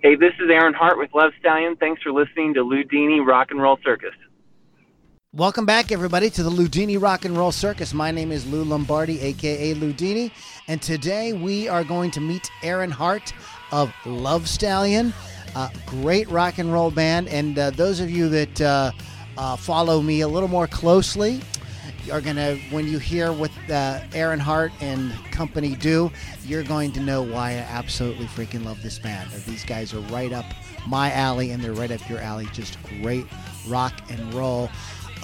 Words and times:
Hey, 0.00 0.14
this 0.14 0.32
is 0.38 0.48
Aaron 0.48 0.74
Hart 0.74 0.96
with 0.96 1.12
Love 1.12 1.32
Stallion. 1.40 1.74
Thanks 1.74 2.00
for 2.02 2.12
listening 2.12 2.54
to 2.54 2.60
Loudini 2.60 3.26
Rock 3.26 3.48
and 3.50 3.60
Roll 3.60 3.80
Circus. 3.82 4.14
Welcome 5.32 5.66
back, 5.66 5.90
everybody, 5.90 6.30
to 6.30 6.44
the 6.44 6.50
Loudini 6.50 7.02
Rock 7.02 7.24
and 7.24 7.36
Roll 7.36 7.50
Circus. 7.50 7.92
My 7.92 8.12
name 8.12 8.30
is 8.30 8.46
Lou 8.46 8.62
Lombardi, 8.62 9.20
aka 9.20 9.74
Loudini, 9.74 10.30
and 10.68 10.80
today 10.80 11.32
we 11.32 11.68
are 11.68 11.82
going 11.82 12.12
to 12.12 12.20
meet 12.20 12.48
Aaron 12.62 12.92
Hart 12.92 13.32
of 13.72 13.92
Love 14.06 14.48
Stallion, 14.48 15.12
a 15.56 15.68
great 15.84 16.28
rock 16.28 16.58
and 16.58 16.72
roll 16.72 16.92
band. 16.92 17.26
And 17.26 17.58
uh, 17.58 17.70
those 17.70 17.98
of 17.98 18.08
you 18.08 18.28
that 18.28 18.60
uh, 18.60 18.92
uh, 19.36 19.56
follow 19.56 20.00
me 20.00 20.20
a 20.20 20.28
little 20.28 20.48
more 20.48 20.68
closely 20.68 21.40
are 22.10 22.20
going 22.20 22.36
to, 22.36 22.58
when 22.70 22.86
you 22.86 22.98
hear 22.98 23.32
what 23.32 23.50
uh, 23.70 24.00
Aaron 24.14 24.40
Hart 24.40 24.72
and 24.80 25.12
company 25.30 25.74
do, 25.74 26.10
you're 26.44 26.62
going 26.62 26.92
to 26.92 27.00
know 27.00 27.22
why 27.22 27.50
I 27.50 27.56
absolutely 27.56 28.26
freaking 28.26 28.64
love 28.64 28.82
this 28.82 28.98
band. 28.98 29.30
These 29.46 29.64
guys 29.64 29.94
are 29.94 30.00
right 30.12 30.32
up 30.32 30.44
my 30.86 31.12
alley, 31.12 31.50
and 31.50 31.62
they're 31.62 31.72
right 31.72 31.90
up 31.90 32.06
your 32.08 32.20
alley. 32.20 32.46
Just 32.52 32.76
great 33.00 33.26
rock 33.66 33.94
and 34.10 34.34
roll. 34.34 34.70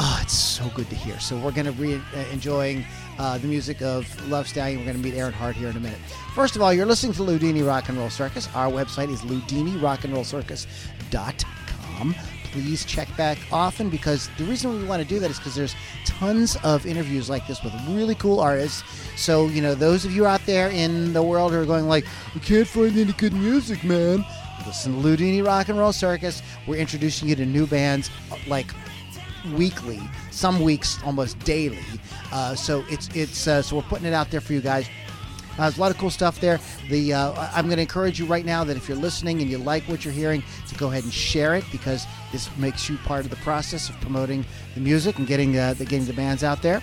Oh, 0.00 0.18
it's 0.22 0.34
so 0.34 0.68
good 0.74 0.88
to 0.90 0.96
hear. 0.96 1.20
So 1.20 1.38
we're 1.38 1.52
going 1.52 1.66
to 1.66 1.72
be 1.72 1.94
uh, 1.94 2.00
enjoying 2.32 2.84
uh, 3.18 3.38
the 3.38 3.46
music 3.46 3.80
of 3.80 4.28
Love 4.28 4.48
Stallion. 4.48 4.80
We're 4.80 4.86
going 4.86 4.96
to 4.96 5.02
meet 5.02 5.14
Aaron 5.14 5.32
Hart 5.32 5.54
here 5.56 5.68
in 5.68 5.76
a 5.76 5.80
minute. 5.80 6.00
First 6.34 6.56
of 6.56 6.62
all, 6.62 6.72
you're 6.72 6.86
listening 6.86 7.12
to 7.14 7.22
Loudini 7.22 7.64
Rock 7.66 7.88
and 7.88 7.98
Roll 7.98 8.10
Circus. 8.10 8.48
Our 8.54 8.70
website 8.70 9.10
is 9.10 9.22
loudinirockandrollcircus.com. 9.22 12.14
Please 12.54 12.84
check 12.84 13.08
back 13.16 13.36
often 13.50 13.90
because 13.90 14.30
the 14.38 14.44
reason 14.44 14.72
we 14.80 14.84
want 14.86 15.02
to 15.02 15.08
do 15.08 15.18
that 15.18 15.28
is 15.28 15.38
because 15.38 15.56
there's 15.56 15.74
tons 16.04 16.56
of 16.62 16.86
interviews 16.86 17.28
like 17.28 17.44
this 17.48 17.60
with 17.64 17.74
really 17.88 18.14
cool 18.14 18.38
artists. 18.38 18.84
So, 19.16 19.48
you 19.48 19.60
know, 19.60 19.74
those 19.74 20.04
of 20.04 20.12
you 20.12 20.24
out 20.24 20.40
there 20.46 20.68
in 20.70 21.12
the 21.12 21.20
world 21.20 21.50
who 21.50 21.60
are 21.60 21.64
going 21.64 21.88
like, 21.88 22.04
we 22.32 22.40
can't 22.40 22.68
find 22.68 22.96
any 22.96 23.12
good 23.14 23.32
music, 23.32 23.82
man. 23.82 24.24
Listen 24.64 24.92
to 24.92 24.98
Loudini 25.08 25.44
Rock 25.44 25.68
and 25.68 25.76
Roll 25.76 25.92
Circus. 25.92 26.44
We're 26.68 26.76
introducing 26.76 27.28
you 27.28 27.34
to 27.34 27.44
new 27.44 27.66
bands 27.66 28.08
like 28.46 28.70
weekly, 29.56 30.00
some 30.30 30.60
weeks 30.60 31.02
almost 31.02 31.36
daily. 31.40 31.82
Uh, 32.30 32.54
so 32.54 32.84
it's 32.88 33.08
it's 33.16 33.48
uh, 33.48 33.62
so 33.62 33.74
we're 33.74 33.82
putting 33.82 34.06
it 34.06 34.14
out 34.14 34.30
there 34.30 34.40
for 34.40 34.52
you 34.52 34.60
guys. 34.60 34.88
Uh, 35.54 35.62
there's 35.62 35.78
a 35.78 35.80
lot 35.80 35.90
of 35.90 35.98
cool 35.98 36.10
stuff 36.10 36.40
there. 36.40 36.58
The 36.88 37.12
uh, 37.12 37.48
I'm 37.54 37.66
going 37.66 37.76
to 37.76 37.82
encourage 37.82 38.18
you 38.18 38.26
right 38.26 38.44
now 38.44 38.64
that 38.64 38.76
if 38.76 38.88
you're 38.88 38.98
listening 38.98 39.40
and 39.40 39.50
you 39.50 39.58
like 39.58 39.84
what 39.84 40.04
you're 40.04 40.14
hearing, 40.14 40.42
to 40.68 40.74
go 40.76 40.88
ahead 40.90 41.04
and 41.04 41.12
share 41.12 41.54
it 41.54 41.64
because 41.70 42.06
this 42.32 42.54
makes 42.56 42.88
you 42.88 42.96
part 42.98 43.24
of 43.24 43.30
the 43.30 43.36
process 43.36 43.88
of 43.88 44.00
promoting 44.00 44.44
the 44.74 44.80
music 44.80 45.18
and 45.18 45.26
getting 45.26 45.56
uh, 45.56 45.74
the 45.74 45.84
getting 45.84 46.06
the 46.06 46.12
bands 46.12 46.42
out 46.42 46.62
there. 46.62 46.82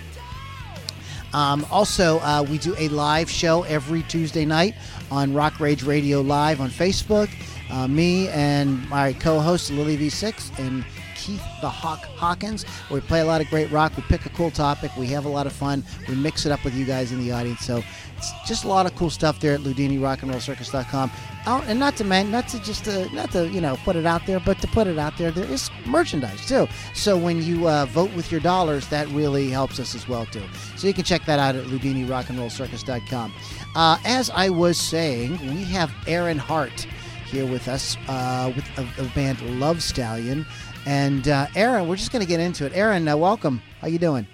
Um, 1.34 1.66
also, 1.70 2.18
uh, 2.20 2.44
we 2.48 2.58
do 2.58 2.74
a 2.78 2.88
live 2.88 3.30
show 3.30 3.62
every 3.62 4.02
Tuesday 4.02 4.44
night 4.44 4.74
on 5.10 5.32
Rock 5.32 5.60
Rage 5.60 5.82
Radio 5.82 6.20
Live 6.20 6.60
on 6.60 6.68
Facebook. 6.68 7.30
Uh, 7.70 7.88
me 7.88 8.28
and 8.28 8.86
my 8.90 9.14
co-host 9.14 9.70
Lily 9.70 9.96
V6 9.96 10.58
and 10.58 10.84
Keith 11.22 11.42
the 11.60 11.68
Hawk 11.68 12.00
Hawkins. 12.16 12.66
We 12.90 13.00
play 13.00 13.20
a 13.20 13.24
lot 13.24 13.40
of 13.40 13.46
great 13.46 13.70
rock. 13.70 13.96
We 13.96 14.02
pick 14.02 14.26
a 14.26 14.30
cool 14.30 14.50
topic. 14.50 14.90
We 14.96 15.06
have 15.08 15.24
a 15.24 15.28
lot 15.28 15.46
of 15.46 15.52
fun. 15.52 15.84
We 16.08 16.16
mix 16.16 16.44
it 16.46 16.50
up 16.50 16.64
with 16.64 16.74
you 16.74 16.84
guys 16.84 17.12
in 17.12 17.20
the 17.20 17.30
audience. 17.30 17.60
So 17.60 17.80
it's 18.16 18.32
just 18.44 18.64
a 18.64 18.68
lot 18.68 18.86
of 18.86 18.96
cool 18.96 19.08
stuff 19.08 19.38
there 19.38 19.54
at 19.54 19.60
LoudiniRockandRollCircus.com. 19.60 21.12
Oh, 21.46 21.64
and 21.68 21.78
not 21.78 21.96
to 21.96 22.04
man, 22.04 22.32
not 22.32 22.48
to 22.48 22.60
just 22.60 22.88
uh, 22.88 23.06
not 23.12 23.30
to 23.32 23.48
you 23.48 23.60
know 23.60 23.76
put 23.84 23.94
it 23.94 24.04
out 24.04 24.26
there, 24.26 24.40
but 24.40 24.60
to 24.62 24.66
put 24.68 24.88
it 24.88 24.98
out 24.98 25.16
there, 25.16 25.30
there 25.30 25.44
is 25.44 25.70
merchandise 25.86 26.44
too. 26.46 26.66
So 26.92 27.16
when 27.16 27.40
you 27.40 27.68
uh, 27.68 27.86
vote 27.86 28.12
with 28.14 28.32
your 28.32 28.40
dollars, 28.40 28.88
that 28.88 29.06
really 29.08 29.48
helps 29.48 29.78
us 29.78 29.94
as 29.94 30.08
well 30.08 30.26
too. 30.26 30.42
So 30.76 30.88
you 30.88 30.94
can 30.94 31.04
check 31.04 31.24
that 31.26 31.38
out 31.38 31.54
at 31.54 31.66
LoudiniRockandRollCircus.com. 31.66 33.32
Uh, 33.76 33.98
as 34.04 34.28
I 34.30 34.48
was 34.48 34.76
saying, 34.76 35.38
we 35.54 35.62
have 35.64 35.92
Aaron 36.08 36.38
Hart 36.38 36.86
here 37.26 37.46
with 37.46 37.66
us 37.68 37.96
uh, 38.08 38.52
with 38.54 38.66
a, 38.76 39.02
a 39.02 39.04
band 39.14 39.40
Love 39.60 39.82
Stallion. 39.82 40.44
And 40.86 41.28
uh, 41.28 41.46
Aaron, 41.54 41.88
we're 41.88 41.96
just 41.96 42.12
going 42.12 42.24
to 42.24 42.28
get 42.28 42.40
into 42.40 42.66
it. 42.66 42.72
Aaron, 42.74 43.06
uh, 43.06 43.16
welcome. 43.16 43.62
How 43.80 43.88
you 43.88 43.98
doing? 43.98 44.26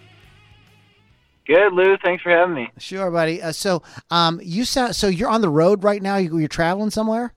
Good, 1.47 1.73
Lou. 1.73 1.97
Thanks 2.05 2.23
for 2.23 2.31
having 2.31 2.55
me. 2.55 2.71
Sure, 2.79 3.11
buddy. 3.11 3.43
Uh, 3.43 3.53
so, 3.53 3.83
um, 4.11 4.39
you 4.43 4.65
sound 4.65 4.95
so 4.95 5.09
you're 5.09 5.31
on 5.31 5.41
the 5.41 5.49
road 5.49 5.83
right 5.83 6.03
now. 6.03 6.17
You, 6.17 6.45
are 6.45 6.49
traveling 6.49 6.91
somewhere? 6.91 7.33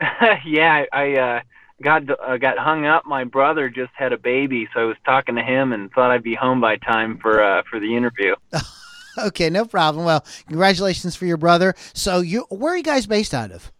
yeah, 0.44 0.84
I, 0.92 1.02
I 1.02 1.12
uh, 1.18 1.40
got 1.82 2.02
uh, 2.10 2.36
got 2.36 2.58
hung 2.58 2.84
up. 2.84 3.06
My 3.06 3.24
brother 3.24 3.70
just 3.70 3.92
had 3.94 4.12
a 4.12 4.18
baby, 4.18 4.68
so 4.74 4.80
I 4.80 4.84
was 4.84 4.96
talking 5.06 5.36
to 5.36 5.42
him 5.42 5.72
and 5.72 5.90
thought 5.92 6.10
I'd 6.10 6.22
be 6.22 6.34
home 6.34 6.60
by 6.60 6.76
time 6.76 7.18
for 7.18 7.42
uh, 7.42 7.62
for 7.70 7.80
the 7.80 7.96
interview. 7.96 8.34
okay, 9.18 9.48
no 9.48 9.64
problem. 9.64 10.04
Well, 10.04 10.24
congratulations 10.46 11.16
for 11.16 11.24
your 11.24 11.38
brother. 11.38 11.74
So, 11.94 12.20
you 12.20 12.42
where 12.50 12.74
are 12.74 12.76
you 12.76 12.82
guys 12.82 13.06
based 13.06 13.32
out 13.32 13.52
of? 13.52 13.72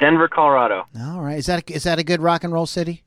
Denver, 0.00 0.28
Colorado. 0.28 0.86
All 0.98 1.20
right. 1.20 1.38
Is 1.38 1.46
that 1.46 1.70
a, 1.70 1.74
is 1.74 1.84
that 1.84 1.98
a 1.98 2.04
good 2.04 2.20
rock 2.20 2.44
and 2.44 2.52
roll 2.52 2.66
city? 2.66 3.04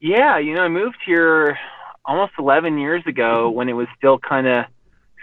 Yeah, 0.00 0.38
you 0.38 0.54
know, 0.54 0.62
I 0.62 0.68
moved 0.68 0.98
here 1.06 1.58
almost 2.04 2.32
11 2.38 2.78
years 2.78 3.04
ago 3.06 3.50
when 3.50 3.68
it 3.68 3.74
was 3.74 3.86
still 3.96 4.18
kind 4.18 4.46
of 4.46 4.64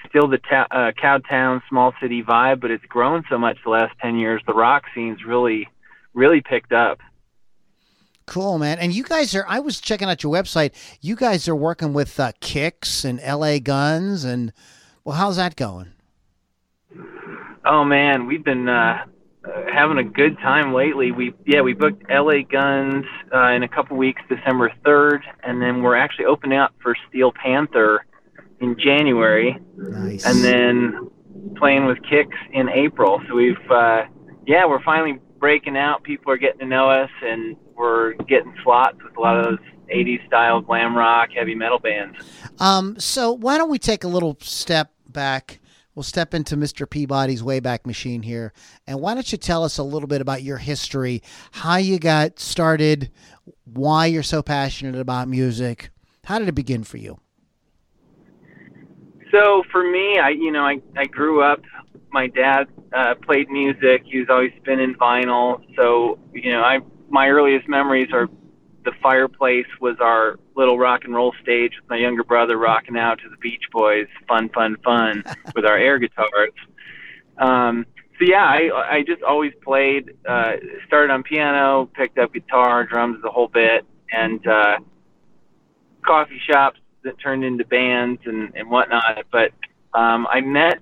still 0.08 0.28
the 0.28 0.38
ta- 0.38 0.68
uh, 0.72 0.92
Cowtown 0.92 1.62
small 1.68 1.94
city 2.02 2.24
vibe, 2.24 2.62
but 2.62 2.72
it's 2.72 2.86
grown 2.86 3.24
so 3.30 3.38
much 3.38 3.58
the 3.64 3.72
last 3.72 3.94
10 4.02 4.18
years. 4.18 4.42
The 4.48 4.54
rock 4.54 4.84
scene's 4.96 5.24
really 5.26 5.68
really 6.14 6.42
picked 6.42 6.72
up. 6.72 7.00
Cool, 8.26 8.60
man. 8.60 8.78
And 8.80 8.94
you 8.94 9.04
guys 9.04 9.36
are 9.36 9.46
I 9.48 9.60
was 9.60 9.82
checking 9.82 10.10
out 10.10 10.24
your 10.24 10.34
website. 10.34 10.72
You 11.02 11.16
guys 11.16 11.48
are 11.48 11.56
working 11.56 11.94
with 11.94 12.20
uh, 12.20 12.32
Kix 12.42 13.04
and 13.04 13.20
LA 13.20 13.60
Guns 13.60 14.24
and 14.24 14.54
well, 15.04 15.18
how's 15.18 15.38
that 15.38 15.56
going? 15.56 15.92
Oh 17.66 17.84
man, 17.84 18.28
we've 18.28 18.44
been 18.44 18.70
uh 18.70 19.06
uh, 19.46 19.64
having 19.74 19.98
a 19.98 20.04
good 20.04 20.38
time 20.40 20.74
lately. 20.74 21.12
We 21.12 21.34
yeah 21.46 21.62
we 21.62 21.74
booked 21.74 22.04
LA 22.10 22.42
Guns 22.50 23.06
uh, 23.34 23.48
in 23.50 23.64
a 23.64 23.68
couple 23.68 23.98
weeks, 23.98 24.22
December 24.28 24.72
third, 24.84 25.24
and 25.44 25.62
then 25.62 25.82
we're 25.82 25.96
actually 25.96 26.26
opening 26.26 26.60
up 26.60 26.74
for 26.82 26.96
Steel 27.08 27.32
Panther 27.32 28.06
in 28.60 28.78
January, 28.78 29.58
nice. 29.78 30.26
and 30.26 30.44
then 30.44 31.10
playing 31.56 31.86
with 31.86 31.98
Kix 32.00 32.28
in 32.52 32.70
April. 32.70 33.22
So 33.28 33.36
we've 33.36 33.72
uh, 33.72 34.04
yeah 34.46 34.66
we're 34.66 34.84
finally 34.84 35.20
breaking 35.40 35.78
out. 35.78 36.04
People 36.04 36.32
are 36.34 36.38
getting 36.38 36.60
to 36.60 36.66
know 36.66 36.90
us, 36.90 37.12
and 37.24 37.56
we're 37.76 38.14
getting 38.14 38.54
slots 38.64 38.98
with 39.04 39.16
a 39.16 39.22
lot 39.22 39.38
of 39.38 39.46
those 39.46 39.60
80s 39.90 40.26
style 40.28 40.62
glam 40.62 40.96
rock, 40.96 41.30
heavy 41.36 41.56
metal 41.56 41.80
bands. 41.80 42.18
Um, 42.60 43.00
so 43.00 43.32
why 43.32 43.58
don't 43.58 43.70
we 43.70 43.80
take 43.80 44.04
a 44.04 44.08
little 44.08 44.38
step 44.42 44.92
back? 45.08 45.60
We'll 46.00 46.04
step 46.06 46.34
into 46.34 46.56
Mr. 46.56 46.90
Peabody's 46.90 47.42
Wayback 47.42 47.86
Machine 47.86 48.22
here. 48.22 48.54
And 48.88 49.02
why 49.02 49.16
don't 49.16 49.30
you 49.34 49.38
tell 49.38 49.66
us 49.66 49.78
a 49.78 49.84
little 49.84 50.08
bit 50.08 50.22
about 50.22 50.44
your 50.44 50.56
history, 50.56 51.22
how 51.52 51.76
you 51.76 52.00
got 52.00 52.40
started, 52.40 53.12
why 53.66 54.06
you're 54.06 54.24
so 54.24 54.42
passionate 54.42 54.98
about 54.98 55.28
music? 55.28 55.90
How 56.24 56.40
did 56.40 56.48
it 56.48 56.56
begin 56.56 56.86
for 56.86 56.96
you? 56.96 57.20
So 59.30 59.64
for 59.74 59.84
me, 59.84 60.20
I 60.20 60.30
you 60.30 60.54
know 60.54 60.64
I 60.64 60.80
I 60.96 61.04
grew 61.04 61.44
up. 61.44 61.64
My 62.12 62.28
dad 62.28 62.70
uh, 62.94 63.16
played 63.16 63.50
music. 63.50 64.04
He 64.06 64.20
was 64.20 64.30
always 64.30 64.52
spinning 64.62 64.96
vinyl. 64.96 65.62
So 65.76 66.18
you 66.34 66.54
know 66.54 66.62
I 66.62 66.80
my 67.10 67.28
earliest 67.28 67.68
memories 67.68 68.08
are 68.14 68.30
the 68.84 68.92
fireplace 69.02 69.68
was 69.80 69.98
our 70.00 70.40
little 70.56 70.78
rock 70.78 71.04
and 71.04 71.14
roll 71.14 71.34
stage 71.42 71.74
with 71.80 71.90
my 71.90 71.98
younger 71.98 72.24
brother 72.24 72.58
rocking 72.58 72.98
out 72.98 73.20
to 73.20 73.30
the 73.30 73.38
Beach 73.38 73.64
Boys, 73.72 74.08
fun, 74.28 74.50
fun, 74.50 74.78
fun, 74.84 75.24
with 75.56 75.66
our 75.66 75.78
air 75.78 76.00
guitars. 76.00 76.54
Um, 77.38 77.86
so 78.18 78.26
yeah, 78.26 78.44
I 78.44 78.98
I 78.98 79.04
just 79.04 79.24
always 79.24 79.54
played. 79.64 80.12
Uh, 80.28 80.54
started 80.88 81.12
on 81.12 81.24
piano, 81.24 81.90
picked 81.94 82.18
up 82.18 82.34
guitar, 82.34 82.84
drums, 82.84 83.22
the 83.22 83.30
whole 83.30 83.48
bit, 83.48 83.86
and 84.12 84.46
uh, 84.46 84.80
coffee 86.06 86.42
shops 86.46 86.80
that 87.04 87.18
turned 87.20 87.44
into 87.46 87.66
bands 87.66 88.22
and 88.26 88.54
and 88.56 88.70
whatnot. 88.70 89.26
But 89.32 89.52
um, 89.94 90.28
I 90.30 90.42
met 90.42 90.80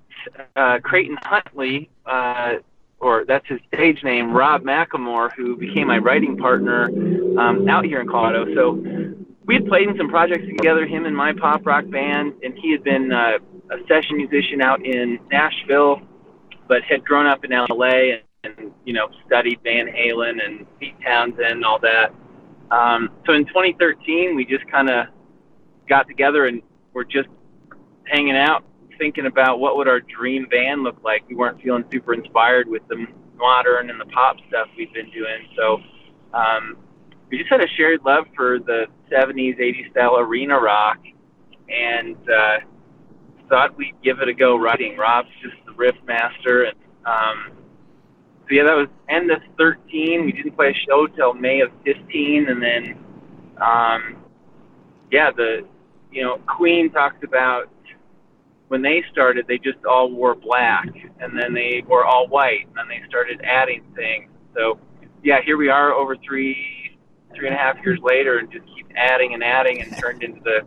uh, 0.55 0.79
Creighton 0.79 1.17
Huntley. 1.21 1.89
Uh, 2.05 2.55
or 2.99 3.25
that's 3.25 3.47
his 3.47 3.59
stage 3.73 4.03
name, 4.03 4.31
Rob 4.31 4.63
McElmore, 4.63 5.31
who 5.33 5.55
became 5.55 5.87
my 5.87 5.97
writing 5.97 6.37
partner 6.37 6.85
um, 7.39 7.67
out 7.69 7.85
here 7.85 8.01
in 8.01 8.07
Colorado. 8.07 8.53
So 8.55 9.15
we 9.45 9.55
had 9.55 9.67
played 9.67 9.87
in 9.87 9.97
some 9.97 10.09
projects 10.09 10.45
together, 10.47 10.85
him 10.85 11.05
and 11.05 11.15
my 11.15 11.33
pop 11.33 11.65
rock 11.65 11.89
band, 11.89 12.33
and 12.43 12.57
he 12.57 12.71
had 12.71 12.83
been 12.83 13.11
uh, 13.11 13.37
a 13.71 13.77
session 13.87 14.17
musician 14.17 14.61
out 14.61 14.83
in 14.85 15.19
Nashville, 15.31 16.01
but 16.67 16.81
had 16.83 17.05
grown 17.05 17.27
up 17.27 17.45
in 17.45 17.51
LA 17.51 17.85
and, 17.85 18.21
and 18.43 18.71
you 18.85 18.93
know 18.93 19.09
studied 19.25 19.59
Van 19.63 19.87
Halen 19.87 20.43
and 20.43 20.65
Pete 20.79 20.95
Townshend 21.05 21.39
and 21.39 21.65
all 21.65 21.79
that. 21.79 22.13
Um, 22.71 23.11
so 23.25 23.33
in 23.33 23.45
2013, 23.45 24.35
we 24.35 24.43
just 24.43 24.69
kind 24.69 24.89
of 24.89 25.07
got 25.87 26.07
together 26.07 26.47
and 26.47 26.61
were 26.93 27.05
just 27.05 27.29
hanging 28.05 28.35
out 28.35 28.63
thinking 28.97 29.25
about 29.25 29.59
what 29.59 29.77
would 29.77 29.87
our 29.87 29.99
dream 29.99 30.47
band 30.49 30.83
look 30.83 30.97
like. 31.03 31.27
We 31.27 31.35
weren't 31.35 31.61
feeling 31.61 31.85
super 31.91 32.13
inspired 32.13 32.67
with 32.67 32.87
the 32.87 33.05
modern 33.35 33.89
and 33.89 33.99
the 33.99 34.05
pop 34.05 34.37
stuff 34.47 34.67
we've 34.77 34.93
been 34.93 35.09
doing. 35.11 35.47
So 35.55 35.79
um, 36.33 36.77
we 37.29 37.37
just 37.37 37.49
had 37.49 37.61
a 37.61 37.67
shared 37.77 38.01
love 38.05 38.25
for 38.35 38.59
the 38.59 38.87
70s, 39.11 39.59
80s 39.59 39.91
style 39.91 40.17
arena 40.17 40.59
rock, 40.59 40.97
and 41.69 42.17
uh, 42.29 42.57
thought 43.49 43.77
we'd 43.77 43.95
give 44.03 44.19
it 44.19 44.27
a 44.27 44.33
go 44.33 44.57
writing. 44.57 44.97
Rob's 44.97 45.29
just 45.41 45.55
the 45.65 45.73
riff 45.73 45.95
master, 46.05 46.63
and 46.63 46.75
um, 47.05 47.51
so 48.47 48.55
yeah, 48.55 48.63
that 48.63 48.75
was 48.75 48.87
end 49.09 49.31
of 49.31 49.39
13. 49.57 50.25
We 50.25 50.31
didn't 50.31 50.55
play 50.55 50.69
a 50.69 50.73
show 50.73 51.07
till 51.07 51.33
May 51.33 51.61
of 51.61 51.71
15, 51.85 52.47
and 52.49 52.61
then 52.61 52.97
um, 53.61 54.17
yeah, 55.11 55.31
the 55.31 55.65
you 56.11 56.23
know 56.23 56.37
Queen 56.47 56.89
talks 56.91 57.23
about 57.23 57.69
when 58.67 58.81
they 58.81 59.03
started, 59.11 59.47
they 59.47 59.57
just 59.57 59.83
all 59.85 60.11
wore 60.11 60.35
black, 60.35 60.87
and 61.19 61.37
then 61.37 61.53
they 61.53 61.83
were 61.87 62.05
all 62.05 62.27
white, 62.27 62.67
and 62.67 62.75
then 62.75 62.87
they 62.89 63.01
started 63.07 63.41
adding 63.43 63.83
things. 63.95 64.29
So 64.55 64.79
yeah, 65.23 65.41
here 65.43 65.57
we 65.57 65.69
are 65.69 65.93
over 65.93 66.15
three 66.17 66.97
three 67.35 67.47
and 67.47 67.55
a 67.55 67.59
half 67.59 67.77
years 67.83 67.99
later, 68.01 68.39
and 68.39 68.51
just 68.51 68.65
keep 68.75 68.87
adding 68.95 69.33
and 69.33 69.43
adding, 69.43 69.81
and 69.81 69.95
turned 69.97 70.23
into 70.23 70.41
the 70.43 70.61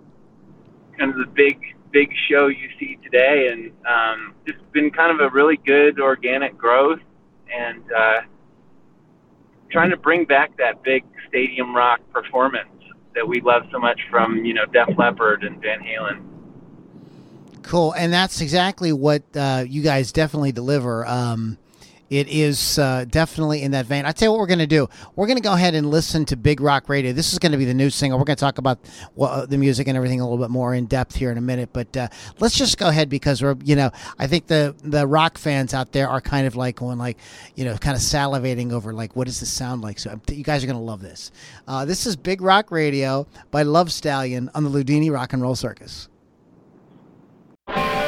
kind 0.98 1.10
of 1.10 1.18
the 1.18 1.32
big 1.34 1.58
big 1.90 2.10
show 2.28 2.46
you 2.46 2.68
see 2.78 2.98
today, 3.02 3.48
and 3.52 3.72
um, 3.86 4.34
just 4.46 4.58
been 4.72 4.90
kind 4.90 5.12
of 5.12 5.20
a 5.20 5.34
really 5.34 5.56
good 5.56 6.00
organic 6.00 6.56
growth 6.56 7.00
and 7.52 7.82
uh, 7.92 8.20
trying 9.70 9.90
to 9.90 9.96
bring 9.96 10.24
back 10.24 10.56
that 10.56 10.82
big 10.82 11.04
stadium 11.28 11.74
rock 11.74 12.00
performance 12.12 12.68
that 13.14 13.26
we 13.26 13.40
love 13.40 13.62
so 13.72 13.78
much 13.78 14.00
from 14.10 14.44
you 14.44 14.54
know 14.54 14.64
Def 14.66 14.88
Leppard 14.96 15.44
and 15.44 15.60
Van 15.60 15.80
Halen. 15.80 16.29
Cool, 17.62 17.92
and 17.92 18.12
that's 18.12 18.40
exactly 18.40 18.92
what 18.92 19.22
uh, 19.36 19.64
you 19.66 19.82
guys 19.82 20.12
definitely 20.12 20.52
deliver. 20.52 21.06
Um, 21.06 21.58
it 22.10 22.26
is 22.26 22.76
uh, 22.76 23.04
definitely 23.08 23.62
in 23.62 23.70
that 23.70 23.86
vein. 23.86 24.04
I 24.04 24.10
tell 24.10 24.26
you 24.26 24.32
what, 24.32 24.40
we're 24.40 24.48
going 24.48 24.58
to 24.58 24.66
do. 24.66 24.88
We're 25.14 25.28
going 25.28 25.36
to 25.36 25.42
go 25.42 25.52
ahead 25.52 25.76
and 25.76 25.88
listen 25.88 26.24
to 26.26 26.36
Big 26.36 26.60
Rock 26.60 26.88
Radio. 26.88 27.12
This 27.12 27.32
is 27.32 27.38
going 27.38 27.52
to 27.52 27.58
be 27.58 27.64
the 27.64 27.72
new 27.72 27.88
single. 27.88 28.18
We're 28.18 28.24
going 28.24 28.36
to 28.36 28.40
talk 28.40 28.58
about 28.58 28.80
well, 29.14 29.46
the 29.46 29.56
music 29.56 29.86
and 29.86 29.96
everything 29.96 30.20
a 30.20 30.24
little 30.24 30.44
bit 30.44 30.50
more 30.50 30.74
in 30.74 30.86
depth 30.86 31.14
here 31.14 31.30
in 31.30 31.38
a 31.38 31.40
minute. 31.40 31.70
But 31.72 31.96
uh, 31.96 32.08
let's 32.40 32.56
just 32.56 32.78
go 32.78 32.88
ahead 32.88 33.08
because 33.08 33.40
we're, 33.42 33.56
you 33.62 33.76
know, 33.76 33.92
I 34.18 34.26
think 34.26 34.48
the 34.48 34.74
the 34.82 35.06
rock 35.06 35.38
fans 35.38 35.72
out 35.72 35.92
there 35.92 36.08
are 36.08 36.20
kind 36.20 36.48
of 36.48 36.56
like 36.56 36.76
going 36.76 36.98
like, 36.98 37.16
you 37.54 37.64
know, 37.64 37.76
kind 37.76 37.94
of 37.94 38.02
salivating 38.02 38.72
over 38.72 38.92
like 38.92 39.14
what 39.14 39.28
does 39.28 39.38
this 39.38 39.52
sound 39.52 39.82
like. 39.82 40.00
So 40.00 40.20
you 40.28 40.42
guys 40.42 40.64
are 40.64 40.66
going 40.66 40.78
to 40.78 40.84
love 40.84 41.02
this. 41.02 41.30
Uh, 41.68 41.84
this 41.84 42.06
is 42.06 42.16
Big 42.16 42.40
Rock 42.40 42.72
Radio 42.72 43.28
by 43.52 43.62
Love 43.62 43.92
Stallion 43.92 44.50
on 44.52 44.64
the 44.64 44.70
Loudini 44.70 45.12
Rock 45.12 45.32
and 45.32 45.40
Roll 45.40 45.54
Circus. 45.54 46.09
Thank 47.72 47.94
you. 47.94 47.99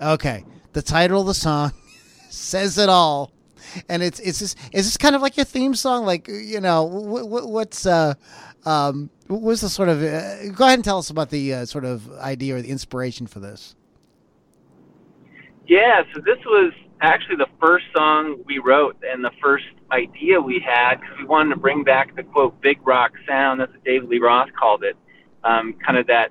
Okay, 0.00 0.44
the 0.74 0.82
title 0.82 1.22
of 1.22 1.26
the 1.26 1.34
song 1.34 1.72
says 2.30 2.78
it 2.78 2.88
all, 2.88 3.32
and 3.88 4.02
it's 4.02 4.20
it's 4.20 4.38
this 4.38 4.54
is 4.72 4.86
this 4.86 4.96
kind 4.96 5.16
of 5.16 5.22
like 5.22 5.36
your 5.36 5.44
theme 5.44 5.74
song? 5.74 6.04
Like 6.04 6.28
you 6.28 6.60
know 6.60 6.84
what, 6.84 7.48
what's 7.48 7.84
uh 7.84 8.14
um 8.64 9.10
what's 9.26 9.60
the 9.60 9.68
sort 9.68 9.88
of 9.88 10.02
uh, 10.02 10.50
go 10.50 10.64
ahead 10.64 10.78
and 10.78 10.84
tell 10.84 10.98
us 10.98 11.10
about 11.10 11.30
the 11.30 11.52
uh, 11.52 11.64
sort 11.64 11.84
of 11.84 12.10
idea 12.18 12.56
or 12.56 12.62
the 12.62 12.70
inspiration 12.70 13.26
for 13.26 13.40
this. 13.40 13.74
Yeah, 15.66 16.02
so 16.14 16.20
this 16.20 16.38
was 16.46 16.72
actually 17.00 17.36
the 17.36 17.48
first 17.60 17.86
song 17.94 18.42
we 18.46 18.58
wrote 18.58 18.96
and 19.02 19.24
the 19.24 19.30
first 19.42 19.66
idea 19.92 20.40
we 20.40 20.60
had 20.64 21.00
because 21.00 21.18
we 21.18 21.24
wanted 21.24 21.50
to 21.50 21.60
bring 21.60 21.84
back 21.84 22.14
the 22.16 22.22
quote 22.22 22.60
big 22.60 22.78
rock 22.86 23.12
sound. 23.26 23.60
That's 23.60 23.72
what 23.72 23.84
David 23.84 24.08
Lee 24.08 24.18
Roth 24.18 24.48
called 24.58 24.84
it. 24.84 24.96
Um, 25.44 25.74
kind 25.84 25.98
of 25.98 26.06
that 26.06 26.30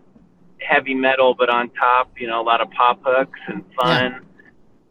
heavy 0.62 0.94
metal, 0.94 1.34
but 1.34 1.50
on 1.50 1.70
top, 1.72 2.12
you 2.18 2.28
know, 2.28 2.42
a 2.42 2.44
lot 2.44 2.62
of 2.62 2.70
pop 2.72 3.00
hooks 3.04 3.40
and 3.48 3.64
fun. 3.80 4.12
Yeah. 4.12 4.20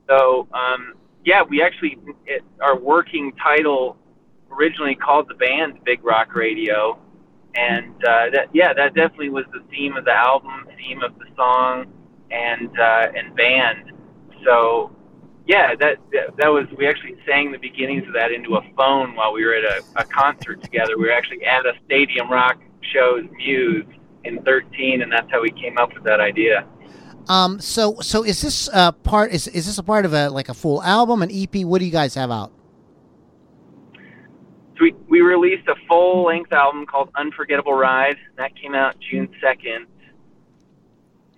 So, 0.08 0.48
um, 0.52 0.94
yeah, 1.24 1.42
we 1.42 1.62
actually, 1.62 1.98
it, 2.26 2.42
our 2.60 2.78
working 2.78 3.32
title 3.32 3.96
originally 4.50 4.94
called 4.94 5.28
the 5.28 5.34
band 5.34 5.84
Big 5.84 6.04
Rock 6.04 6.34
Radio. 6.34 6.98
And 7.54 7.94
uh, 8.04 8.30
that, 8.32 8.48
yeah, 8.52 8.74
that 8.74 8.94
definitely 8.94 9.30
was 9.30 9.44
the 9.52 9.64
theme 9.70 9.96
of 9.96 10.04
the 10.04 10.12
album, 10.12 10.68
theme 10.76 11.02
of 11.02 11.18
the 11.18 11.24
song, 11.36 11.86
and 12.30 12.68
uh, 12.78 13.08
and 13.16 13.34
band. 13.34 13.92
So 14.44 14.94
yeah, 15.46 15.74
that, 15.76 15.98
that 16.12 16.36
that 16.36 16.48
was 16.48 16.66
we 16.76 16.86
actually 16.86 17.16
sang 17.26 17.52
the 17.52 17.58
beginnings 17.58 18.06
of 18.06 18.12
that 18.12 18.30
into 18.30 18.56
a 18.56 18.62
phone 18.76 19.14
while 19.14 19.32
we 19.32 19.44
were 19.44 19.54
at 19.54 19.64
a, 19.64 19.82
a 19.96 20.04
concert 20.04 20.62
together. 20.62 20.98
We 20.98 21.06
were 21.06 21.12
actually 21.12 21.44
at 21.44 21.64
a 21.64 21.72
Stadium 21.86 22.30
Rock 22.30 22.58
show's 22.92 23.24
Muse 23.36 23.86
in 24.26 24.42
13, 24.42 25.02
and 25.02 25.10
that's 25.10 25.30
how 25.30 25.42
we 25.42 25.50
came 25.50 25.78
up 25.78 25.94
with 25.94 26.04
that 26.04 26.20
idea. 26.20 26.66
Um, 27.28 27.60
so 27.60 28.00
so 28.00 28.22
is 28.22 28.40
this 28.40 28.68
uh, 28.72 28.92
part 28.92 29.32
is 29.32 29.48
is 29.48 29.66
this 29.66 29.78
a 29.78 29.82
part 29.82 30.04
of 30.04 30.12
a 30.12 30.30
like 30.30 30.48
a 30.48 30.54
full 30.54 30.82
album, 30.82 31.22
an 31.22 31.30
EP? 31.32 31.64
What 31.64 31.80
do 31.80 31.84
you 31.84 31.90
guys 31.90 32.14
have 32.14 32.30
out? 32.30 32.52
So 34.76 34.82
we, 34.82 34.94
we 35.08 35.20
released 35.22 35.66
a 35.68 35.74
full 35.88 36.26
length 36.26 36.52
album 36.52 36.86
called 36.86 37.10
Unforgettable 37.16 37.72
Ride. 37.72 38.16
That 38.36 38.54
came 38.54 38.74
out 38.74 38.94
June 39.10 39.28
2nd. 39.42 39.86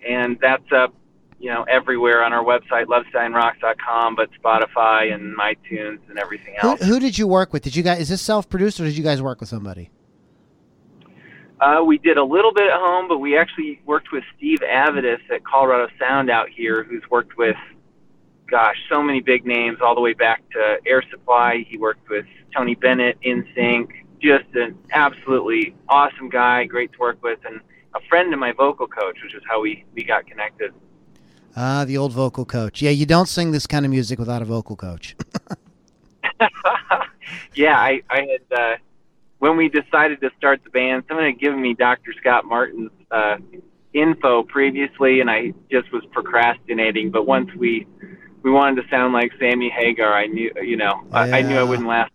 And 0.07 0.37
that's 0.41 0.71
up 0.73 0.93
you 1.39 1.49
know, 1.49 1.63
everywhere 1.63 2.23
on 2.23 2.33
our 2.33 2.43
website, 2.43 2.85
lovesignrocks.com, 2.85 4.15
but 4.15 4.29
Spotify 4.43 5.13
and 5.13 5.37
iTunes 5.37 5.99
and 6.09 6.19
everything 6.19 6.55
else. 6.61 6.81
Who, 6.81 6.85
who 6.85 6.99
did 6.99 7.17
you 7.17 7.27
work 7.27 7.53
with? 7.53 7.63
Did 7.63 7.75
you 7.75 7.83
guys, 7.83 8.01
is 8.01 8.09
this 8.09 8.21
self 8.21 8.49
produced 8.49 8.79
or 8.79 8.83
did 8.83 8.97
you 8.97 9.03
guys 9.03 9.21
work 9.21 9.39
with 9.39 9.49
somebody? 9.49 9.89
Uh, 11.59 11.83
we 11.85 11.97
did 11.97 12.17
a 12.17 12.23
little 12.23 12.53
bit 12.53 12.67
at 12.67 12.79
home, 12.79 13.07
but 13.07 13.17
we 13.19 13.37
actually 13.37 13.81
worked 13.85 14.11
with 14.11 14.23
Steve 14.37 14.59
Avedis 14.59 15.19
at 15.29 15.43
Colorado 15.43 15.91
Sound 15.99 16.29
out 16.29 16.49
here, 16.49 16.83
who's 16.83 17.03
worked 17.09 17.37
with, 17.37 17.57
gosh, 18.49 18.77
so 18.89 19.03
many 19.03 19.19
big 19.19 19.45
names 19.45 19.79
all 19.81 19.93
the 19.93 20.01
way 20.01 20.13
back 20.13 20.41
to 20.51 20.77
Air 20.85 21.03
Supply. 21.11 21.65
He 21.67 21.77
worked 21.77 22.07
with 22.09 22.25
Tony 22.55 22.75
Bennett, 22.75 23.17
NSYNC, 23.21 23.89
just 24.21 24.45
an 24.55 24.77
absolutely 24.93 25.75
awesome 25.89 26.29
guy, 26.29 26.63
great 26.63 26.93
to 26.93 26.99
work 26.99 27.21
with, 27.21 27.39
and 27.45 27.59
a 27.93 27.99
friend 28.07 28.33
of 28.33 28.39
my 28.39 28.53
vocal 28.53 28.87
coach, 28.87 29.17
which 29.21 29.33
is 29.33 29.43
how 29.49 29.61
we, 29.61 29.83
we 29.93 30.03
got 30.03 30.25
connected. 30.27 30.73
Ah, 31.57 31.83
the 31.83 31.97
old 31.97 32.13
vocal 32.13 32.45
coach. 32.45 32.81
Yeah, 32.81 32.91
you 32.91 33.05
don't 33.05 33.27
sing 33.27 33.51
this 33.51 33.67
kind 33.67 33.83
of 33.83 33.91
music 33.91 34.17
without 34.17 34.41
a 34.41 34.45
vocal 34.45 34.77
coach. 34.77 35.15
yeah, 37.55 37.77
I, 37.77 38.01
I 38.09 38.21
had 38.21 38.57
uh, 38.57 38.75
when 39.39 39.57
we 39.57 39.69
decided 39.69 40.21
to 40.21 40.29
start 40.37 40.63
the 40.63 40.69
band, 40.69 41.03
someone 41.07 41.25
had 41.25 41.39
given 41.39 41.61
me 41.61 41.73
Dr. 41.73 42.13
Scott 42.19 42.45
Martin's 42.45 42.91
uh, 43.09 43.37
info 43.93 44.43
previously, 44.43 45.21
and 45.21 45.29
I 45.29 45.53
just 45.71 45.91
was 45.91 46.03
procrastinating. 46.11 47.09
But 47.09 47.25
once 47.25 47.49
we 47.55 47.87
we 48.43 48.51
wanted 48.51 48.83
to 48.83 48.89
sound 48.89 49.13
like 49.13 49.31
Sammy 49.39 49.69
Hagar, 49.69 50.13
I 50.13 50.27
knew 50.27 50.51
you 50.61 50.77
know 50.77 51.01
yeah. 51.09 51.17
I, 51.17 51.39
I 51.39 51.41
knew 51.41 51.57
I 51.57 51.63
wouldn't 51.63 51.87
last 51.87 52.11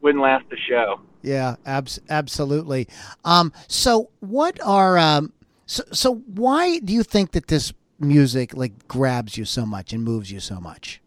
wouldn't 0.00 0.22
last 0.22 0.48
the 0.48 0.56
show. 0.68 1.00
Yeah, 1.22 1.56
abs- 1.66 2.00
absolutely. 2.08 2.88
Um, 3.24 3.52
so 3.66 4.10
what 4.20 4.58
are 4.64 4.96
um, 4.96 5.32
so 5.66 5.82
so 5.92 6.14
why 6.26 6.78
do 6.78 6.92
you 6.92 7.02
think 7.02 7.32
that 7.32 7.48
this 7.48 7.72
music 7.98 8.54
like 8.54 8.86
grabs 8.86 9.36
you 9.36 9.44
so 9.44 9.66
much 9.66 9.92
and 9.92 10.04
moves 10.04 10.30
you 10.30 10.38
so 10.38 10.60
much 10.60 11.00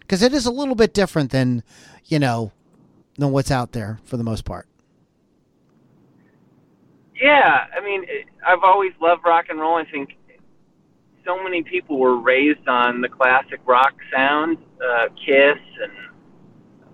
because 0.00 0.22
it 0.22 0.32
is 0.32 0.46
a 0.46 0.50
little 0.50 0.74
bit 0.74 0.94
different 0.94 1.30
than 1.30 1.62
you 2.06 2.18
know 2.18 2.50
than 3.16 3.30
what's 3.30 3.50
out 3.50 3.72
there 3.72 3.98
for 4.04 4.16
the 4.16 4.24
most 4.24 4.44
part. 4.44 4.66
Yeah 7.20 7.66
i 7.76 7.80
mean 7.80 8.04
i've 8.46 8.64
always 8.64 8.92
loved 9.00 9.24
rock 9.24 9.46
and 9.48 9.60
roll. 9.60 9.76
I 9.76 9.84
think 9.84 10.16
so 11.24 11.42
many 11.42 11.62
people 11.62 11.98
were 11.98 12.18
raised 12.18 12.66
on 12.68 13.00
the 13.00 13.08
classic 13.08 13.60
rock 13.64 13.94
sound 14.12 14.58
uh, 14.84 15.08
kiss 15.14 15.58
and 15.82 15.92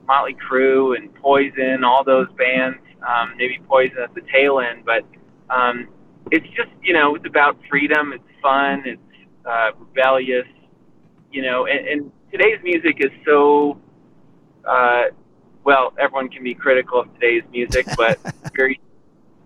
motley 0.06 0.36
crue 0.36 0.96
and 0.96 1.12
poison 1.14 1.84
all 1.84 2.04
those 2.04 2.28
bands 2.36 2.78
um, 3.06 3.32
maybe 3.38 3.58
poison 3.66 3.96
at 4.02 4.14
the 4.14 4.20
tail 4.32 4.60
end 4.60 4.84
but 4.84 5.04
um, 5.48 5.88
it's 6.30 6.46
just 6.48 6.70
you 6.82 6.92
know 6.92 7.14
it's 7.14 7.26
about 7.26 7.56
freedom 7.68 8.12
it's 8.12 8.22
fun 8.42 8.82
it's 8.84 9.00
uh, 9.44 9.70
rebellious, 9.78 10.46
you 11.32 11.42
know, 11.42 11.66
and, 11.66 11.86
and 11.86 12.12
today's 12.30 12.58
music 12.62 12.96
is 13.00 13.10
so, 13.24 13.78
uh, 14.68 15.04
well, 15.64 15.92
everyone 15.98 16.28
can 16.28 16.42
be 16.42 16.54
critical 16.54 17.00
of 17.00 17.12
today's 17.14 17.42
music, 17.50 17.86
but 17.96 18.18
very, 18.56 18.80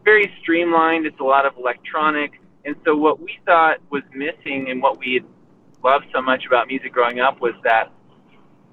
very 0.04 0.32
streamlined. 0.40 1.06
It's 1.06 1.20
a 1.20 1.24
lot 1.24 1.46
of 1.46 1.56
electronic. 1.56 2.40
And 2.64 2.76
so 2.84 2.96
what 2.96 3.20
we 3.20 3.38
thought 3.44 3.78
was 3.90 4.02
missing 4.14 4.70
and 4.70 4.80
what 4.80 4.98
we 4.98 5.22
loved 5.82 6.06
so 6.12 6.22
much 6.22 6.46
about 6.46 6.66
music 6.66 6.92
growing 6.92 7.20
up 7.20 7.40
was 7.40 7.54
that 7.64 7.90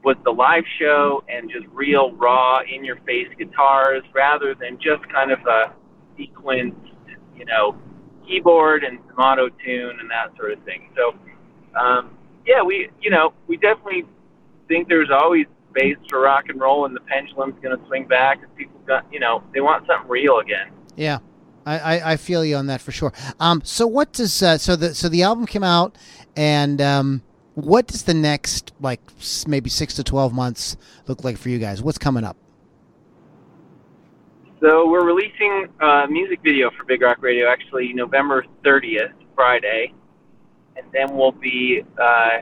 was 0.04 0.16
the 0.24 0.32
live 0.32 0.64
show 0.80 1.24
and 1.30 1.50
just 1.52 1.66
real 1.74 2.12
raw 2.14 2.62
in 2.62 2.84
your 2.84 2.96
face 3.02 3.28
guitars 3.38 4.04
rather 4.14 4.56
than 4.56 4.78
just 4.80 5.08
kind 5.12 5.32
of 5.32 5.40
a 5.46 5.74
sequenced, 6.18 6.76
you 7.36 7.46
know, 7.46 7.78
keyboard 8.26 8.84
and 8.84 9.00
some 9.08 9.18
auto 9.18 9.50
tune 9.64 10.00
and 10.00 10.10
that 10.10 10.36
sort 10.38 10.54
of 10.54 10.64
thing. 10.64 10.90
So, 10.96 11.16
um, 11.80 12.18
yeah, 12.46 12.64
we 12.64 12.90
you 13.00 13.10
know 13.10 13.34
we 13.48 13.58
definitely 13.58 14.06
think 14.68 14.88
there's 14.88 15.12
always 15.12 15.46
space 15.72 15.98
for 16.10 16.22
rock 16.22 16.46
and 16.50 16.60
roll, 16.60 16.86
and 16.86 16.96
the 16.96 17.02
pendulum's 17.02 17.56
going 17.62 17.78
to 17.78 17.86
swing 17.88 18.08
back, 18.08 18.42
and 18.44 18.56
people 18.56 18.80
got 18.86 19.06
you 19.12 19.20
know 19.20 19.44
they 19.54 19.62
want 19.62 19.86
something 19.88 20.10
real 20.10 20.40
again. 20.40 20.72
Yeah. 20.96 21.20
I, 21.64 21.78
I, 21.78 22.12
I 22.14 22.18
feel 22.18 22.44
you 22.44 22.56
on 22.56 22.66
that 22.68 22.82
for 22.82 22.92
sure. 22.92 23.14
Um, 23.40 23.62
so 23.64 23.86
what 23.86 24.14
does 24.14 24.42
uh, 24.42 24.58
so 24.58 24.76
the 24.76 24.96
so 24.96 25.10
the 25.10 25.22
album 25.24 25.46
came 25.46 25.64
out, 25.64 25.96
and 26.36 26.82
um, 26.82 27.22
what 27.54 27.86
does 27.86 28.04
the 28.04 28.16
next 28.16 28.72
like 28.80 29.00
maybe 29.48 29.70
six 29.70 29.94
to 29.96 30.04
twelve 30.04 30.34
months 30.34 30.76
look 31.08 31.24
like 31.24 31.38
for 31.38 31.50
you 31.50 31.60
guys? 31.60 31.82
What's 31.82 32.00
coming 32.00 32.24
up? 32.24 32.36
So 34.62 34.88
we're 34.88 35.04
releasing 35.04 35.70
a 35.80 36.08
music 36.08 36.40
video 36.44 36.70
for 36.70 36.84
Big 36.84 37.02
Rock 37.02 37.18
Radio 37.22 37.50
actually 37.50 37.94
November 37.94 38.46
30th, 38.64 39.14
Friday, 39.34 39.92
and 40.76 40.86
then 40.94 41.18
we'll 41.18 41.32
be 41.32 41.84
uh, 42.00 42.42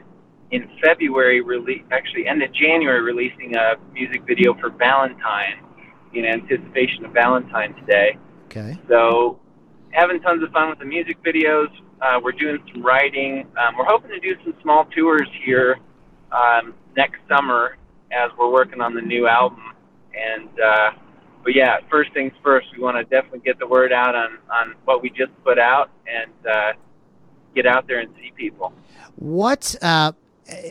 in 0.52 0.70
February, 0.84 1.44
rele- 1.44 1.84
actually 1.92 2.28
end 2.28 2.42
of 2.42 2.52
January, 2.54 3.02
releasing 3.02 3.56
a 3.56 3.76
music 3.94 4.24
video 4.28 4.54
for 4.56 4.70
Valentine 4.70 5.64
in 6.14 6.26
anticipation 6.26 7.06
of 7.06 7.12
Valentine's 7.12 7.78
Day. 7.88 8.18
Okay. 8.46 8.78
So 8.88 9.40
having 9.92 10.20
tons 10.22 10.44
of 10.44 10.52
fun 10.52 10.70
with 10.70 10.80
the 10.80 10.86
music 10.86 11.18
videos. 11.24 11.68
Uh, 12.02 12.20
we're 12.24 12.32
doing 12.32 12.58
some 12.72 12.82
writing. 12.82 13.46
Um, 13.58 13.76
we're 13.78 13.86
hoping 13.86 14.10
to 14.12 14.20
do 14.20 14.36
some 14.44 14.54
small 14.62 14.86
tours 14.86 15.28
here 15.44 15.80
um, 16.32 16.74
next 16.96 17.20
summer 17.28 17.78
as 18.12 18.32
we're 18.38 18.52
working 18.52 18.82
on 18.82 18.94
the 18.94 19.02
new 19.02 19.28
album 19.28 19.74
and. 20.14 20.50
Uh, 20.60 20.92
but 21.44 21.56
yeah, 21.56 21.78
first 21.90 22.14
things 22.14 22.34
first, 22.44 22.68
we 22.76 22.84
want 22.84 22.98
to 22.98 23.04
definitely 23.04 23.40
get 23.40 23.60
the 23.60 23.68
word 23.68 23.94
out 23.94 24.14
on, 24.14 24.40
on 24.52 24.76
what 24.84 25.02
we 25.02 25.10
just 25.10 25.32
put 25.44 25.58
out 25.58 25.90
and 26.06 26.32
uh, 26.46 26.74
get 27.56 27.66
out 27.66 27.88
there 27.88 28.00
and 28.00 28.14
see 28.18 28.32
people. 28.36 28.74
What 29.16 29.76
uh, 29.82 30.12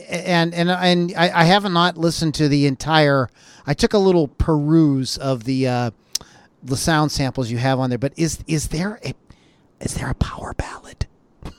and 0.09 0.53
and 0.53 0.69
and 0.69 1.13
I, 1.17 1.41
I 1.41 1.43
haven't 1.45 1.73
not 1.73 1.97
listened 1.97 2.35
to 2.35 2.47
the 2.47 2.65
entire. 2.65 3.29
I 3.65 3.73
took 3.73 3.93
a 3.93 3.97
little 3.97 4.27
peruse 4.27 5.17
of 5.17 5.43
the 5.43 5.67
uh, 5.67 5.91
the 6.63 6.77
sound 6.77 7.11
samples 7.11 7.51
you 7.51 7.57
have 7.57 7.79
on 7.79 7.89
there, 7.89 7.99
but 7.99 8.13
is 8.17 8.39
is 8.47 8.69
there 8.69 8.99
a 9.03 9.13
is 9.79 9.95
there 9.95 10.09
a 10.09 10.15
power 10.15 10.53
ballad? 10.53 11.05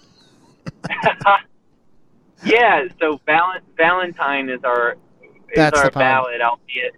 yeah, 2.45 2.85
so 3.01 3.21
Val- 3.27 3.61
Valentine 3.77 4.49
is 4.49 4.61
our 4.65 4.97
is 5.23 5.29
That's 5.55 5.79
our 5.79 5.91
ballad, 5.91 6.41
albeit 6.41 6.95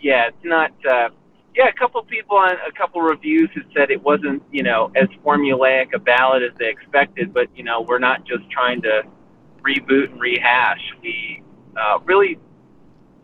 yeah, 0.00 0.28
it's 0.28 0.44
not. 0.44 0.72
Uh, 0.88 1.08
yeah, 1.54 1.68
a 1.68 1.72
couple 1.72 2.02
people 2.04 2.36
on 2.36 2.50
a 2.50 2.72
couple 2.72 3.00
reviews 3.00 3.48
have 3.54 3.64
said 3.74 3.90
it 3.90 4.02
wasn't, 4.02 4.42
you 4.52 4.62
know, 4.62 4.92
as 4.94 5.08
formulaic 5.24 5.94
a 5.94 5.98
ballad 5.98 6.42
as 6.42 6.56
they 6.58 6.68
expected, 6.68 7.32
but 7.32 7.48
you 7.56 7.64
know, 7.64 7.80
we're 7.80 7.98
not 7.98 8.24
just 8.26 8.48
trying 8.50 8.82
to 8.82 9.02
reboot 9.66 10.12
and 10.12 10.20
rehash. 10.20 10.80
We 11.02 11.42
uh, 11.76 11.98
really 12.04 12.38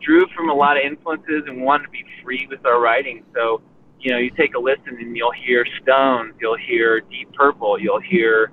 drew 0.00 0.26
from 0.34 0.50
a 0.50 0.54
lot 0.54 0.76
of 0.76 0.82
influences 0.84 1.44
and 1.46 1.62
wanted 1.62 1.84
to 1.84 1.90
be 1.90 2.04
free 2.22 2.46
with 2.50 2.64
our 2.66 2.80
writing. 2.80 3.24
So, 3.34 3.62
you 4.00 4.10
know, 4.10 4.18
you 4.18 4.30
take 4.30 4.54
a 4.54 4.58
listen 4.58 4.96
and 4.98 5.16
you'll 5.16 5.32
hear 5.32 5.64
Stones, 5.82 6.34
you'll 6.40 6.56
hear 6.56 7.00
Deep 7.00 7.32
Purple, 7.34 7.78
you'll 7.78 8.00
hear 8.00 8.52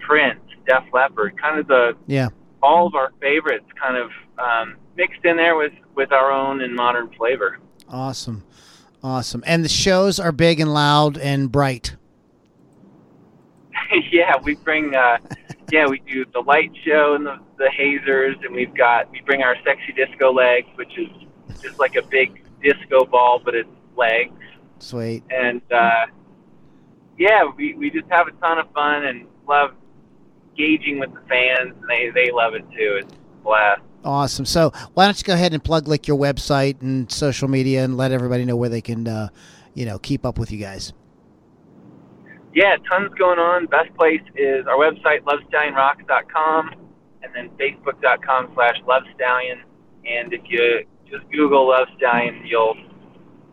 Prince, 0.00 0.40
Def 0.66 0.84
Leppard, 0.92 1.40
kind 1.40 1.58
of 1.58 1.66
the 1.66 1.96
yeah 2.06 2.28
all 2.62 2.86
of 2.86 2.94
our 2.94 3.12
favorites 3.20 3.66
kind 3.80 3.96
of 3.96 4.10
um, 4.38 4.76
mixed 4.96 5.24
in 5.24 5.36
there 5.36 5.56
with 5.56 5.72
with 5.94 6.12
our 6.12 6.30
own 6.32 6.60
and 6.60 6.74
modern 6.74 7.10
flavor. 7.16 7.58
Awesome, 7.88 8.44
awesome. 9.02 9.42
And 9.46 9.64
the 9.64 9.68
shows 9.68 10.18
are 10.18 10.32
big 10.32 10.60
and 10.60 10.72
loud 10.72 11.16
and 11.16 11.50
bright. 11.50 11.96
yeah, 14.12 14.34
we 14.42 14.54
bring. 14.56 14.94
Uh, 14.94 15.18
yeah, 15.72 15.86
we 15.86 16.00
do 16.00 16.24
the 16.32 16.40
light 16.40 16.70
show 16.84 17.14
and 17.14 17.26
the, 17.26 17.38
the 17.58 17.70
hazers, 17.70 18.36
and 18.44 18.54
we've 18.54 18.74
got 18.74 19.10
we 19.10 19.20
bring 19.22 19.42
our 19.42 19.56
sexy 19.64 19.92
disco 19.92 20.32
legs, 20.32 20.68
which 20.76 20.96
is 20.96 21.08
just 21.60 21.78
like 21.78 21.96
a 21.96 22.02
big 22.02 22.42
disco 22.62 23.04
ball, 23.04 23.40
but 23.44 23.54
it's 23.54 23.68
legs. 23.96 24.32
Sweet. 24.78 25.24
And 25.30 25.60
uh, 25.72 26.06
yeah, 27.18 27.44
we 27.56 27.74
we 27.74 27.90
just 27.90 28.06
have 28.10 28.28
a 28.28 28.32
ton 28.32 28.58
of 28.58 28.70
fun 28.72 29.04
and 29.06 29.26
love 29.48 29.72
engaging 30.50 30.98
with 30.98 31.12
the 31.12 31.20
fans, 31.28 31.74
and 31.80 31.88
they 31.88 32.10
they 32.10 32.30
love 32.30 32.54
it 32.54 32.64
too. 32.70 33.00
It's 33.02 33.12
a 33.12 33.42
blast. 33.42 33.82
Awesome. 34.04 34.44
So 34.44 34.72
why 34.94 35.06
don't 35.06 35.18
you 35.18 35.24
go 35.24 35.34
ahead 35.34 35.52
and 35.52 35.62
plug 35.62 35.88
like 35.88 36.06
your 36.06 36.16
website 36.16 36.80
and 36.80 37.10
social 37.10 37.48
media 37.48 37.82
and 37.82 37.96
let 37.96 38.12
everybody 38.12 38.44
know 38.44 38.54
where 38.54 38.68
they 38.68 38.80
can, 38.80 39.08
uh, 39.08 39.28
you 39.74 39.84
know, 39.84 39.98
keep 39.98 40.24
up 40.24 40.38
with 40.38 40.52
you 40.52 40.58
guys. 40.58 40.92
Yeah, 42.56 42.76
tons 42.88 43.12
going 43.18 43.38
on. 43.38 43.66
Best 43.66 43.94
place 43.98 44.22
is 44.34 44.66
our 44.66 44.78
website, 44.78 45.20
lovestallionrocks.com, 45.24 46.70
and 47.22 47.34
then 47.34 47.50
facebook.com 47.60 48.52
slash 48.54 48.76
lovestallion. 48.88 49.60
And 50.06 50.32
if 50.32 50.40
you 50.46 50.86
just 51.04 51.30
Google 51.30 51.68
Love 51.68 51.86
Stallion, 51.98 52.46
you'll 52.46 52.74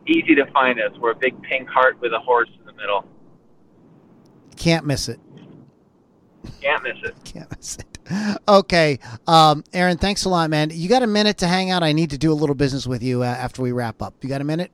easy 0.07 0.35
to 0.35 0.45
find 0.53 0.79
us. 0.79 0.93
We're 0.97 1.11
a 1.11 1.15
big 1.15 1.39
pink 1.41 1.67
heart 1.67 1.99
with 1.99 2.13
a 2.13 2.19
horse 2.19 2.49
in 2.57 2.65
the 2.65 2.71
middle. 2.71 3.03
Can't 4.55 4.85
miss 4.85 5.09
it. 5.09 5.19
Can't 6.61 6.81
miss 6.83 7.03
it. 7.03 7.15
Can't 7.25 7.51
miss 7.57 7.77
it. 7.79 8.37
Okay, 8.47 8.99
um, 9.27 9.65
Aaron, 9.73 9.97
thanks 9.97 10.23
a 10.23 10.29
lot, 10.29 10.49
man. 10.49 10.69
You 10.71 10.87
got 10.87 11.03
a 11.03 11.07
minute 11.07 11.39
to 11.39 11.47
hang 11.47 11.71
out? 11.71 11.83
I 11.83 11.91
need 11.91 12.11
to 12.11 12.17
do 12.17 12.31
a 12.31 12.35
little 12.35 12.55
business 12.55 12.87
with 12.87 13.03
you 13.03 13.21
uh, 13.23 13.25
after 13.25 13.61
we 13.61 13.73
wrap 13.73 14.01
up. 14.01 14.13
You 14.21 14.29
got 14.29 14.39
a 14.39 14.45
minute? 14.45 14.71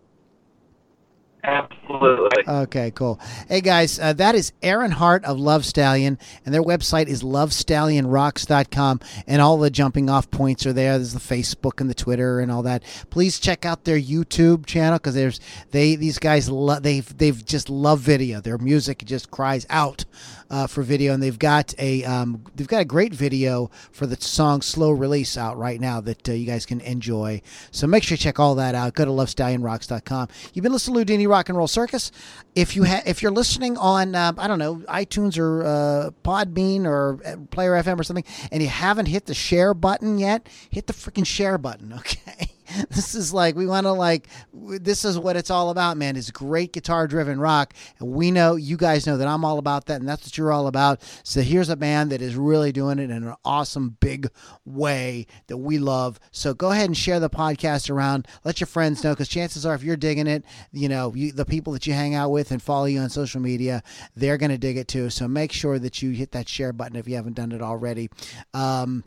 Absolutely. 1.44 2.44
Okay, 2.48 2.92
cool. 2.92 3.20
Hey 3.48 3.62
guys, 3.62 3.98
uh, 3.98 4.12
that 4.14 4.36
is 4.36 4.52
Aaron 4.62 4.92
Hart 4.92 5.24
of 5.24 5.40
Love 5.40 5.66
Stallion, 5.66 6.20
and 6.46 6.54
their 6.54 6.64
website 6.64 7.08
is 7.08 7.24
lovestallionrocks.com, 7.24 9.00
and 9.26 9.42
all 9.42 9.58
the 9.58 9.70
jumping 9.70 10.10
off 10.10 10.30
points 10.32 10.66
are 10.66 10.74
there. 10.74 10.98
There's 10.98 11.14
the 11.14 11.20
Facebook 11.20 11.80
and 11.80 11.90
the 11.90 11.96
Twitter 11.96 12.42
and 12.42 12.52
all 12.52 12.64
that. 12.64 12.84
Please 13.10 13.40
check 13.40 13.66
out 13.66 13.86
their 13.86 14.00
YouTube 14.00 14.66
channel 14.66 15.00
because 15.00 15.16
there's 15.16 15.40
they 15.72 15.96
these 15.96 16.20
guys 16.20 16.50
lo- 16.50 16.80
they've 16.80 17.18
they've 17.18 17.46
just 17.46 17.70
love 17.70 18.02
video. 18.02 18.42
Their 18.42 18.58
music 18.58 19.06
just 19.06 19.32
cries 19.32 19.66
out 19.70 20.04
uh, 20.50 20.68
for 20.68 20.84
video, 20.84 21.14
and 21.14 21.24
they've 21.24 21.40
got 21.40 21.74
a 21.80 22.04
um, 22.04 22.44
they've 22.56 22.68
got 22.68 22.82
a 22.82 22.86
great 22.86 23.14
video 23.14 23.72
for 23.92 24.06
the 24.06 24.18
song 24.18 24.62
"Slow 24.62 24.92
Release" 24.92 25.38
out 25.38 25.58
right 25.58 25.80
now 25.80 26.02
that 26.02 26.28
uh, 26.28 26.34
you 26.34 26.46
guys 26.46 26.66
can 26.66 26.82
enjoy. 26.82 27.42
So 27.72 27.88
make 27.88 28.04
sure 28.04 28.16
you 28.16 28.20
check 28.20 28.40
all 28.42 28.56
that 28.56 28.76
out. 28.76 28.94
Go 28.94 29.06
to 29.06 29.12
lovestallionrocks.com. 29.12 30.28
You've 30.54 30.64
been 30.64 30.74
listening 30.74 31.06
to 31.06 31.14
Loudini 31.14 31.29
Rock 31.30 31.50
and 31.50 31.58
Roll 31.58 31.68
Circus. 31.68 32.12
If 32.56 32.76
you 32.76 32.84
ha- 32.86 33.04
if 33.06 33.22
you're 33.22 33.32
listening 33.32 33.78
on 33.78 34.16
um, 34.16 34.36
I 34.38 34.48
don't 34.48 34.60
know 34.60 34.78
iTunes 34.88 35.38
or 35.38 35.64
uh, 35.64 36.10
Podbean 36.24 36.86
or 36.86 37.20
uh, 37.26 37.38
Player 37.52 37.72
FM 37.72 38.00
or 38.00 38.04
something, 38.04 38.26
and 38.52 38.62
you 38.62 38.70
haven't 38.70 39.06
hit 39.08 39.26
the 39.26 39.34
share 39.34 39.74
button 39.74 40.18
yet, 40.18 40.48
hit 40.70 40.88
the 40.88 40.94
freaking 40.94 41.26
share 41.26 41.58
button, 41.58 41.94
okay? 42.00 42.52
this 42.90 43.16
is 43.16 43.34
like 43.34 43.56
we 43.56 43.66
want 43.66 43.86
to 43.86 43.92
like 43.92 44.28
this 44.54 45.06
is 45.06 45.18
what 45.18 45.36
it's 45.36 45.50
all 45.50 45.70
about 45.70 45.98
man. 45.98 46.16
Is 46.16 46.32
great 46.32 46.74
guitar 46.74 47.08
driven 47.08 47.40
rock 47.40 47.74
and 48.00 48.12
we 48.12 48.32
know 48.32 48.56
you 48.56 48.78
guys 48.78 49.06
know 49.08 49.18
that 49.18 49.28
i'm 49.28 49.46
all 49.46 49.58
about 49.58 49.86
that 49.86 50.00
and 50.00 50.10
that's 50.10 50.26
what 50.26 50.38
you're 50.38 50.52
all 50.52 50.68
about. 50.68 51.02
So 51.24 51.42
here's 51.42 51.70
a 51.70 51.76
band 51.76 52.12
that 52.12 52.22
is 52.22 52.36
really 52.36 52.72
doing 52.72 53.00
it 53.00 53.10
in 53.10 53.24
an 53.24 53.36
awesome 53.46 53.98
big 54.00 54.30
way 54.66 55.28
that 55.48 55.58
we 55.58 55.78
love. 55.78 56.20
So 56.32 56.54
go 56.54 56.72
ahead 56.72 56.88
and 56.88 56.98
share 56.98 57.20
the 57.20 57.30
podcast 57.30 57.90
around. 57.90 58.28
Let 58.44 58.60
your 58.60 58.68
friends 58.68 59.04
know 59.04 59.12
because 59.12 59.28
chances 59.28 59.66
are 59.66 59.76
if 59.76 59.84
you're 59.84 59.98
digging 59.98 60.28
it 60.28 60.44
you 60.72 60.90
know 60.90 61.14
you, 61.16 61.32
the 61.32 61.46
people 61.46 61.74
that 61.74 61.88
you 61.88 61.94
hang 61.94 62.16
out 62.16 62.32
with 62.32 62.52
and 62.52 62.62
follow 62.62 62.86
you 62.86 63.00
on 63.00 63.10
social 63.10 63.42
media 63.42 63.84
they're 64.16 64.38
going 64.38 64.52
to 64.52 64.58
dig 64.58 64.78
it 64.78 64.88
too. 64.88 65.10
So 65.10 65.28
make 65.28 65.52
sure 65.52 65.80
that 65.80 66.02
you 66.02 66.12
hit 66.12 66.32
that 66.32 66.50
share 66.50 66.74
button 66.74 66.96
if 66.96 67.08
you 67.08 67.16
haven't 67.16 67.34
done 67.34 67.52
it 67.52 67.62
already. 67.62 68.10
Um, 68.54 69.04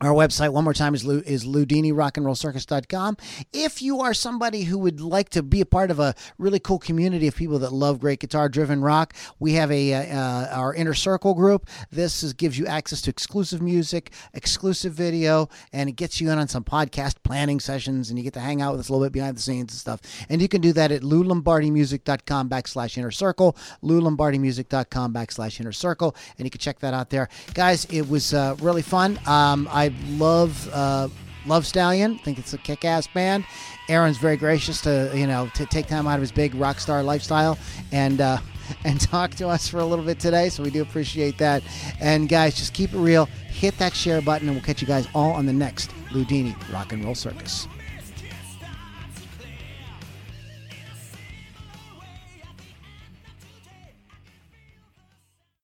our 0.00 0.12
website, 0.12 0.50
one 0.50 0.64
more 0.64 0.72
time, 0.72 0.94
is, 0.94 1.04
Lu, 1.04 1.22
is 1.26 1.44
loudinirockandrollcircus.com. 1.44 3.18
If 3.52 3.82
you 3.82 4.00
are 4.00 4.14
somebody 4.14 4.62
who 4.62 4.78
would 4.78 5.00
like 5.00 5.28
to 5.30 5.42
be 5.42 5.60
a 5.60 5.66
part 5.66 5.90
of 5.90 5.98
a 5.98 6.14
really 6.38 6.58
cool 6.58 6.78
community 6.78 7.26
of 7.28 7.36
people 7.36 7.58
that 7.58 7.72
love 7.72 8.00
great 8.00 8.20
guitar 8.20 8.48
driven 8.48 8.80
rock, 8.80 9.14
we 9.38 9.52
have 9.54 9.70
a 9.70 9.92
uh, 9.92 10.46
our 10.56 10.74
Inner 10.74 10.94
Circle 10.94 11.34
group. 11.34 11.68
This 11.90 12.22
is, 12.22 12.32
gives 12.32 12.58
you 12.58 12.66
access 12.66 13.02
to 13.02 13.10
exclusive 13.10 13.60
music, 13.60 14.12
exclusive 14.32 14.94
video, 14.94 15.50
and 15.72 15.88
it 15.88 15.96
gets 15.96 16.20
you 16.20 16.30
in 16.30 16.38
on 16.38 16.48
some 16.48 16.64
podcast 16.64 17.16
planning 17.22 17.60
sessions, 17.60 18.08
and 18.08 18.18
you 18.18 18.22
get 18.22 18.32
to 18.34 18.40
hang 18.40 18.62
out 18.62 18.72
with 18.72 18.80
us 18.80 18.88
a 18.88 18.92
little 18.92 19.04
bit 19.04 19.12
behind 19.12 19.36
the 19.36 19.42
scenes 19.42 19.72
and 19.72 19.80
stuff. 19.80 20.00
And 20.30 20.40
you 20.40 20.48
can 20.48 20.62
do 20.62 20.72
that 20.72 20.92
at 20.92 21.02
loulombardimusic.com 21.02 22.48
backslash 22.48 22.96
inner 22.96 23.10
circle, 23.10 23.54
loulombardimusic.com 23.82 25.12
backslash 25.12 25.60
inner 25.60 25.72
circle, 25.72 26.16
and 26.38 26.46
you 26.46 26.50
can 26.50 26.60
check 26.60 26.78
that 26.78 26.94
out 26.94 27.10
there. 27.10 27.28
Guys, 27.52 27.84
it 27.86 28.08
was 28.08 28.32
uh, 28.32 28.56
really 28.60 28.82
fun. 28.82 29.18
Um, 29.26 29.68
Love 30.08 30.68
uh, 30.72 31.08
Love 31.46 31.66
Stallion. 31.66 32.18
think 32.18 32.38
it's 32.38 32.52
a 32.52 32.58
kick-ass 32.58 33.06
band. 33.06 33.44
Aaron's 33.88 34.18
very 34.18 34.36
gracious 34.36 34.80
to 34.82 35.10
you 35.14 35.26
know 35.26 35.50
to 35.54 35.66
take 35.66 35.86
time 35.86 36.06
out 36.06 36.14
of 36.14 36.20
his 36.20 36.32
big 36.32 36.54
rock 36.54 36.78
star 36.78 37.02
lifestyle 37.02 37.58
and 37.92 38.20
uh, 38.20 38.38
and 38.84 39.00
talk 39.00 39.34
to 39.36 39.48
us 39.48 39.68
for 39.68 39.78
a 39.78 39.84
little 39.84 40.04
bit 40.04 40.18
today. 40.18 40.48
So 40.48 40.62
we 40.62 40.70
do 40.70 40.82
appreciate 40.82 41.38
that. 41.38 41.62
And 42.00 42.28
guys, 42.28 42.54
just 42.54 42.74
keep 42.74 42.92
it 42.92 42.98
real. 42.98 43.26
Hit 43.48 43.76
that 43.78 43.94
share 43.94 44.20
button, 44.22 44.48
and 44.48 44.56
we'll 44.56 44.64
catch 44.64 44.80
you 44.80 44.88
guys 44.88 45.08
all 45.14 45.32
on 45.32 45.46
the 45.46 45.52
next 45.52 45.90
Loudini 46.10 46.54
Rock 46.72 46.92
and 46.92 47.04
Roll 47.04 47.14
Circus. 47.14 47.66